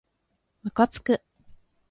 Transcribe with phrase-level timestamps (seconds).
[0.63, 1.21] むかつく